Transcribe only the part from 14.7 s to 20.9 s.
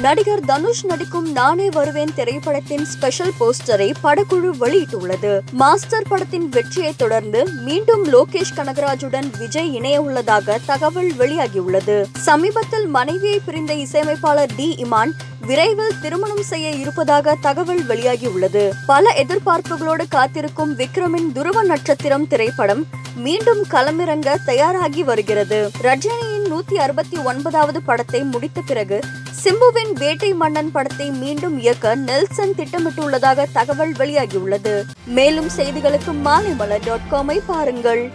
இமான் விரைவில் திருமணம் செய்ய இருப்பதாக தகவல் வெளியாகியுள்ளது. பல எதிர்பார்ப்புகளோடு காத்திருக்கும்